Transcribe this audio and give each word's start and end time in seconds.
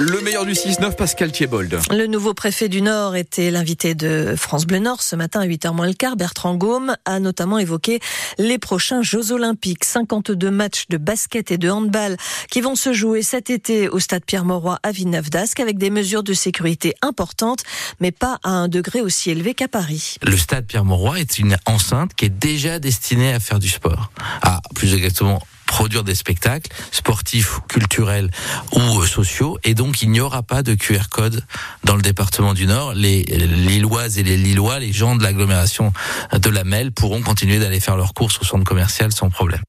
Le 0.00 0.20
meilleur 0.20 0.46
du 0.46 0.52
6-9, 0.52 0.94
Pascal 0.94 1.32
Thiebold. 1.32 1.76
Le 1.90 2.06
nouveau 2.06 2.32
préfet 2.32 2.68
du 2.68 2.82
Nord 2.82 3.16
était 3.16 3.50
l'invité 3.50 3.96
de 3.96 4.36
France 4.36 4.64
Bleu 4.64 4.78
Nord 4.78 5.02
ce 5.02 5.16
matin 5.16 5.40
à 5.40 5.46
8h 5.46 5.74
moins 5.74 5.88
le 5.88 5.92
quart. 5.92 6.14
Bertrand 6.14 6.54
Gaume 6.54 6.94
a 7.04 7.18
notamment 7.18 7.58
évoqué 7.58 7.98
les 8.38 8.58
prochains 8.58 9.02
Jeux 9.02 9.32
Olympiques. 9.32 9.84
52 9.84 10.52
matchs 10.52 10.84
de 10.88 10.98
basket 10.98 11.50
et 11.50 11.58
de 11.58 11.68
handball 11.68 12.16
qui 12.48 12.60
vont 12.60 12.76
se 12.76 12.92
jouer 12.92 13.22
cet 13.22 13.50
été 13.50 13.88
au 13.88 13.98
stade 13.98 14.24
Pierre-Mauroy 14.24 14.78
à 14.84 14.92
Villeneuve-d'Ascq 14.92 15.58
avec 15.58 15.78
des 15.78 15.90
mesures 15.90 16.22
de 16.22 16.32
sécurité 16.32 16.94
importantes, 17.02 17.64
mais 17.98 18.12
pas 18.12 18.38
à 18.44 18.50
un 18.50 18.68
degré 18.68 19.00
aussi 19.00 19.32
élevé 19.32 19.54
qu'à 19.54 19.66
Paris. 19.66 20.14
Le 20.22 20.36
stade 20.36 20.66
Pierre-Mauroy 20.66 21.18
est 21.18 21.40
une 21.40 21.56
enceinte 21.66 22.14
qui 22.14 22.26
est 22.26 22.38
déjà 22.38 22.78
destinée 22.78 23.32
à 23.32 23.40
faire 23.40 23.58
du 23.58 23.68
sport. 23.68 24.12
Ah, 24.42 24.60
plus 24.76 24.94
exactement 24.94 25.42
produire 25.78 26.02
des 26.02 26.16
spectacles 26.16 26.72
sportifs, 26.90 27.60
culturels 27.68 28.32
ou 28.72 28.80
euh, 28.80 29.06
sociaux. 29.06 29.60
Et 29.62 29.74
donc, 29.74 30.02
il 30.02 30.10
n'y 30.10 30.18
aura 30.18 30.42
pas 30.42 30.64
de 30.64 30.74
QR 30.74 31.08
code 31.08 31.44
dans 31.84 31.94
le 31.94 32.02
département 32.02 32.52
du 32.52 32.66
Nord. 32.66 32.94
Les 32.94 33.22
Lilloises 33.22 34.18
et 34.18 34.24
les 34.24 34.36
Lillois, 34.36 34.80
les 34.80 34.92
gens 34.92 35.14
de 35.14 35.22
l'agglomération 35.22 35.92
de 36.32 36.50
la 36.50 36.64
Melle 36.64 36.90
pourront 36.90 37.22
continuer 37.22 37.60
d'aller 37.60 37.78
faire 37.78 37.96
leurs 37.96 38.12
courses 38.12 38.40
au 38.40 38.44
centre 38.44 38.64
commercial 38.64 39.12
sans 39.12 39.30
problème. 39.30 39.62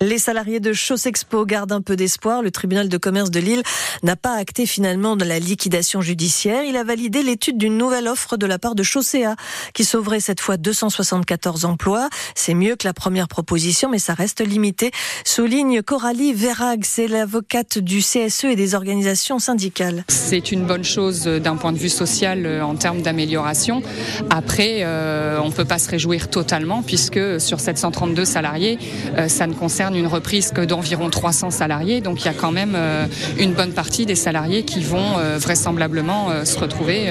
Les 0.00 0.18
salariés 0.18 0.60
de 0.60 0.72
Expo 1.06 1.44
gardent 1.44 1.72
un 1.72 1.80
peu 1.80 1.96
d'espoir. 1.96 2.40
Le 2.42 2.52
tribunal 2.52 2.88
de 2.88 2.96
commerce 2.98 3.30
de 3.30 3.40
Lille 3.40 3.62
n'a 4.04 4.14
pas 4.14 4.34
acté 4.34 4.64
finalement 4.64 5.16
de 5.16 5.24
la 5.24 5.40
liquidation 5.40 6.00
judiciaire. 6.00 6.62
Il 6.62 6.76
a 6.76 6.84
validé 6.84 7.24
l'étude 7.24 7.58
d'une 7.58 7.76
nouvelle 7.76 8.06
offre 8.06 8.36
de 8.36 8.46
la 8.46 8.60
part 8.60 8.76
de 8.76 8.84
Chaussea 8.84 9.34
qui 9.74 9.84
sauverait 9.84 10.20
cette 10.20 10.40
fois 10.40 10.56
274 10.56 11.64
emplois. 11.64 12.08
C'est 12.36 12.54
mieux 12.54 12.76
que 12.76 12.86
la 12.86 12.94
première 12.94 13.26
proposition, 13.26 13.88
mais 13.88 13.98
ça 13.98 14.14
reste 14.14 14.40
limité. 14.40 14.92
Souligne 15.24 15.82
Coralie 15.82 16.32
Verrag, 16.32 16.84
c'est 16.84 17.08
l'avocate 17.08 17.78
du 17.78 17.98
CSE 17.98 18.44
et 18.44 18.56
des 18.56 18.76
organisations 18.76 19.40
syndicales. 19.40 20.04
C'est 20.08 20.52
une 20.52 20.64
bonne 20.64 20.84
chose 20.84 21.24
d'un 21.24 21.56
point 21.56 21.72
de 21.72 21.78
vue 21.78 21.88
social 21.88 22.46
euh, 22.46 22.62
en 22.62 22.76
termes 22.76 23.02
d'amélioration. 23.02 23.82
Après, 24.30 24.78
euh, 24.82 25.40
on 25.42 25.48
ne 25.48 25.52
peut 25.52 25.64
pas 25.64 25.78
se 25.78 25.90
réjouir 25.90 26.30
totalement 26.30 26.82
puisque 26.82 27.40
sur 27.40 27.58
732 27.58 28.24
salariés, 28.24 28.78
euh, 29.16 29.28
ça 29.28 29.46
ne 29.48 29.54
concerne 29.54 29.87
une 29.94 30.06
reprise 30.06 30.50
que 30.50 30.60
d'environ 30.60 31.10
300 31.10 31.50
salariés. 31.50 32.00
Donc 32.00 32.22
il 32.22 32.26
y 32.26 32.28
a 32.28 32.34
quand 32.34 32.52
même 32.52 32.74
euh, 32.74 33.06
une 33.38 33.52
bonne 33.52 33.72
partie 33.72 34.06
des 34.06 34.14
salariés 34.14 34.62
qui 34.64 34.80
vont 34.80 35.18
euh, 35.18 35.38
vraisemblablement 35.38 36.30
euh, 36.30 36.44
se 36.44 36.58
retrouver 36.58 37.08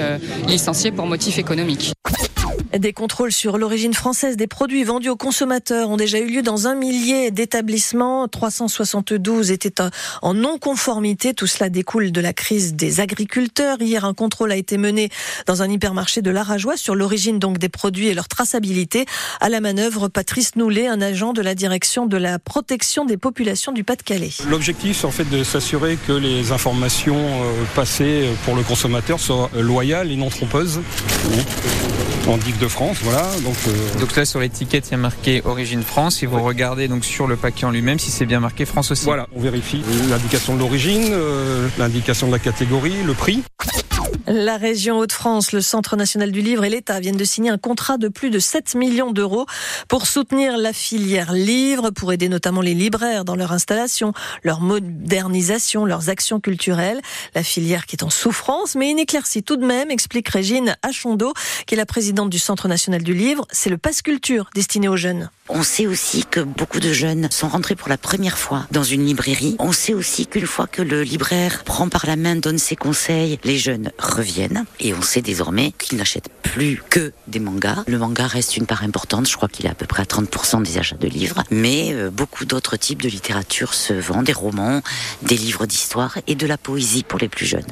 licenciés 0.48 0.92
pour 0.92 1.06
motif 1.06 1.40
économique. 1.40 1.94
Des 2.74 2.92
contrôles 2.92 3.32
sur 3.32 3.58
l'origine 3.58 3.94
française 3.94 4.36
des 4.36 4.46
produits 4.46 4.84
vendus 4.84 5.10
aux 5.10 5.16
consommateurs 5.16 5.90
ont 5.90 5.96
déjà 5.96 6.20
eu 6.20 6.28
lieu 6.28 6.42
dans 6.42 6.68
un 6.68 6.76
millier 6.76 7.32
d'établissements. 7.32 8.28
372 8.28 9.52
étaient 9.52 9.82
en 10.22 10.34
non-conformité. 10.34 11.34
Tout 11.34 11.48
cela 11.48 11.70
découle 11.70 12.12
de 12.12 12.20
la 12.20 12.34
crise 12.34 12.76
des 12.76 13.00
agriculteurs. 13.00 13.82
Hier, 13.82 14.04
un 14.04 14.14
contrôle 14.14 14.52
a 14.52 14.58
été 14.58 14.78
mené 14.78 15.10
dans 15.46 15.62
un 15.62 15.70
hypermarché 15.70 16.22
de 16.22 16.30
l'Arajois 16.30 16.76
sur 16.76 16.94
l'origine 16.94 17.40
des 17.40 17.70
produits 17.70 18.08
et 18.08 18.14
leur 18.14 18.28
traçabilité. 18.28 19.06
À 19.40 19.48
la 19.48 19.62
manœuvre, 19.62 20.10
Patrice 20.10 20.58
Noulet, 20.58 20.88
un 20.88 21.02
agent 21.02 21.32
de 21.32 21.42
la 21.42 21.56
direction 21.56 22.06
de 22.06 22.18
la 22.18 22.38
protection 22.38 23.06
des 23.06 23.18
populations 23.18 23.72
du 23.72 23.86
Pas-de-Calais. 23.86 24.32
L'objectif, 24.50 25.00
c'est 25.00 25.08
en 25.08 25.12
fait 25.12 25.30
de 25.30 25.44
s'assurer 25.44 25.98
que 26.06 26.12
les 26.12 26.52
informations 26.52 27.18
euh, 27.18 27.64
passées 27.76 28.30
pour 28.44 28.56
le 28.56 28.64
consommateur 28.64 29.20
soient 29.20 29.50
loyales 29.56 30.12
et 30.12 30.18
non 30.18 30.30
trompeuses 30.30 30.82
de 32.60 32.68
France, 32.68 32.98
voilà. 33.02 33.24
Donc, 33.44 33.56
euh, 33.68 34.00
donc 34.00 34.16
là 34.16 34.26
sur 34.26 34.40
l'étiquette 34.40 34.88
il 34.88 34.92
y 34.92 34.94
a 34.96 34.98
marqué 34.98 35.42
origine 35.46 35.84
France. 35.84 36.24
Et 36.24 36.26
vous 36.26 36.42
regardez 36.42 36.88
donc 36.88 37.06
sur 37.06 37.28
le 37.28 37.36
paquet 37.36 37.66
en 37.66 37.72
lui-même 37.72 38.00
si 38.00 38.12
c'est 38.12 38.26
bien 38.26 38.40
marqué 38.40 38.66
France 38.66 38.92
aussi. 38.92 39.06
Voilà, 39.06 39.28
on 39.36 39.42
vérifie 39.42 39.84
l'indication 40.10 40.56
de 40.56 40.60
l'origine, 40.60 41.10
euh, 41.12 41.68
l'indication 41.78 42.28
de 42.28 42.32
la 42.32 42.40
catégorie, 42.40 42.96
le 43.06 43.14
prix. 43.14 43.44
La 44.30 44.58
région 44.58 45.00
Hauts-de-France, 45.00 45.54
le 45.54 45.62
Centre 45.62 45.96
national 45.96 46.34
du 46.34 46.42
livre 46.42 46.66
et 46.66 46.70
l'État 46.70 47.00
viennent 47.00 47.16
de 47.16 47.24
signer 47.24 47.50
un 47.50 47.58
contrat 47.58 47.98
de 47.98 48.10
plus 48.10 48.30
de 48.30 48.40
7 48.40 48.76
millions 48.76 49.12
d'euros 49.12 49.46
pour 49.88 50.06
soutenir 50.06 50.58
la 50.58 50.74
filière 50.74 51.32
livre, 51.32 51.92
pour 51.92 52.12
aider 52.12 52.28
notamment 52.28 52.60
les 52.60 52.74
libraires 52.74 53.24
dans 53.24 53.38
leur 53.38 53.54
installation, 53.54 54.12
leur 54.44 54.60
modernisation, 54.60 55.86
leurs 55.86 56.10
actions 56.10 56.42
culturelles. 56.42 57.00
La 57.36 57.44
filière 57.44 57.86
qui 57.86 57.96
est 57.96 58.04
en 58.04 58.10
souffrance, 58.10 58.76
mais 58.76 58.90
inéclaircie 58.90 59.44
tout 59.44 59.56
de 59.56 59.66
même, 59.66 59.92
explique 59.92 60.28
Régine 60.28 60.76
Achondo, 60.84 61.32
qui 61.66 61.76
est 61.76 61.78
la 61.78 61.86
présidente 61.86 62.30
du 62.30 62.40
Centre 62.40 62.68
national 62.68 63.04
du 63.04 63.14
livre. 63.14 63.48
C'est 63.50 63.70
le 63.70 63.78
passe 63.78 64.02
culture 64.02 64.50
destiné 64.54 64.90
aux 64.90 64.98
jeunes. 64.98 65.30
On 65.48 65.64
sait 65.64 65.88
aussi 65.88 66.26
que 66.30 66.42
beaucoup 66.42 66.82
de 66.82 66.92
jeunes 66.92 67.30
sont 67.32 67.48
rentrés 67.48 67.76
pour 67.76 67.88
la 67.88 67.98
première 67.98 68.38
fois 68.38 68.68
dans 68.72 68.84
une 68.84 69.06
librairie. 69.06 69.56
On 69.60 69.72
sait 69.72 69.94
aussi 69.94 70.28
qu'une 70.28 70.46
fois 70.46 70.68
que 70.68 70.82
le 70.82 71.04
libraire 71.04 71.64
prend 71.64 71.88
par 71.88 72.06
la 72.06 72.18
main, 72.18 72.36
donne 72.36 72.58
ses 72.58 72.76
conseils, 72.76 73.40
les 73.46 73.58
jeunes 73.58 73.92
reviennent. 74.18 74.66
Et 74.80 74.94
on 74.94 75.02
sait 75.02 75.22
désormais 75.22 75.74
qu'ils 75.78 75.98
n'achètent 75.98 76.30
plus 76.42 76.82
que 76.90 77.14
des 77.28 77.40
mangas. 77.40 77.84
Le 77.88 77.98
manga 77.98 78.28
reste 78.28 78.58
une 78.58 78.66
part 78.66 78.84
importante. 78.84 79.28
Je 79.28 79.36
crois 79.36 79.48
qu'il 79.48 79.66
est 79.66 79.70
à 79.70 79.76
peu 79.76 79.86
près 79.86 80.02
à 80.02 80.06
30% 80.06 80.64
des 80.64 80.78
achats 80.78 80.98
de 80.98 81.08
livres. 81.08 81.44
Mais 81.52 81.94
euh, 81.94 82.10
beaucoup 82.10 82.46
d'autres 82.46 82.78
types 82.78 83.02
de 83.02 83.10
littérature 83.10 83.74
se 83.74 83.94
vendent. 83.94 84.26
Des 84.26 84.34
romans, 84.34 84.82
des 85.22 85.38
livres 85.38 85.66
d'histoire 85.66 86.18
et 86.28 86.36
de 86.36 86.48
la 86.48 86.58
poésie 86.58 87.04
pour 87.04 87.20
les 87.20 87.30
plus 87.30 87.46
jeunes. 87.46 87.66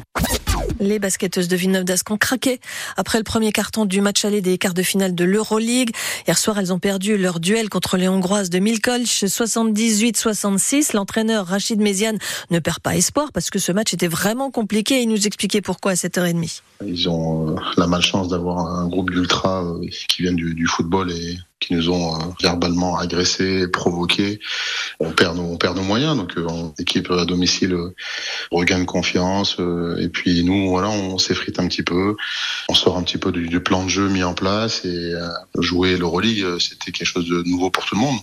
Les 0.80 1.00
basketteuses 1.00 1.48
de 1.48 1.56
Villeneuve 1.56 1.86
d'Ascq 1.86 2.12
ont 2.12 2.18
craqué 2.18 2.60
après 2.98 3.18
le 3.18 3.24
premier 3.24 3.52
carton 3.52 3.86
du 3.86 4.02
match 4.02 4.26
aller 4.26 4.42
des 4.42 4.58
quarts 4.58 4.74
de 4.74 4.84
finale 4.84 5.16
de 5.16 5.24
l'Euroleague. 5.24 5.92
Hier 6.28 6.38
soir, 6.38 6.60
elles 6.60 6.74
ont 6.74 6.80
perdu 6.80 7.18
leur 7.18 7.40
duel 7.40 7.70
contre 7.70 7.98
les 7.98 8.08
Hongroises 8.08 8.50
de 8.50 8.60
Milkolch 8.60 9.24
78-66. 9.24 10.96
L'entraîneur 10.96 11.48
Rachid 11.48 11.80
Méziane 11.80 12.18
ne 12.52 12.60
perd 12.60 12.80
pas 12.80 12.96
espoir 12.96 13.32
parce 13.34 13.50
que 13.50 13.60
ce 13.60 13.72
match 13.72 13.94
était 13.94 14.08
vraiment 14.08 14.52
compliqué 14.52 14.96
et 14.96 15.02
il 15.04 15.10
nous 15.10 15.28
expliquait 15.28 15.62
pourquoi 15.62 15.92
à 15.92 15.96
7h30. 15.96 16.62
Ils 16.86 17.10
ont 17.10 17.52
euh, 17.52 17.56
la 17.78 17.88
malchance 17.88 18.28
d'avoir 18.30 18.60
un 18.66 18.88
groupe 18.88 19.12
d'ultra 19.12 19.64
euh, 19.64 19.88
qui 20.10 20.24
viennent 20.24 20.36
du, 20.36 20.68
football 20.68 21.12
et 21.12 21.38
qui 21.66 21.74
nous 21.74 21.90
ont 21.90 22.16
euh, 22.16 22.24
verbalement 22.42 22.98
agressés, 22.98 23.68
provoqués. 23.68 24.40
On 25.00 25.12
perd 25.12 25.38
nos, 25.38 25.44
on 25.44 25.58
perd 25.58 25.78
nos 25.78 25.84
moyens. 25.84 26.16
Donc, 26.16 26.34
l'équipe 26.78 27.10
à 27.12 27.26
domicile 27.26 27.76
regagne 28.52 28.86
confiance. 28.86 29.58
et 30.00 30.10
puis 30.10 30.44
nous, 30.44 30.70
voilà, 30.70 30.90
on 30.90 31.18
s'effrite 31.18 31.60
un 31.60 31.68
petit 31.68 31.84
peu. 31.84 32.16
On 32.70 32.74
sort 32.74 32.98
un 32.98 33.04
petit 33.04 33.18
peu 33.18 33.32
du, 33.32 33.48
du 33.48 33.60
plan 33.60 33.84
de 33.84 33.90
jeu 33.90 34.08
mis 34.10 34.24
en 34.24 34.34
place 34.34 34.86
et 34.86 35.14
jouer 35.60 35.98
l'Euroleague, 35.98 36.60
c'était 36.60 36.92
quelque 36.92 37.08
chose 37.08 37.28
de 37.28 37.44
nouveau 37.44 37.70
pour 37.70 37.86
tout 37.86 37.96
le 37.96 38.02
monde. 38.02 38.18